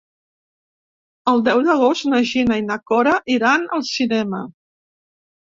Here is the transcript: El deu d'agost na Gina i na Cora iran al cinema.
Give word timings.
El 1.31 1.43
deu 1.47 1.61
d'agost 1.67 2.07
na 2.13 2.21
Gina 2.31 2.57
i 2.63 2.65
na 2.71 2.79
Cora 2.93 3.15
iran 3.35 3.69
al 3.79 3.87
cinema. 3.93 4.43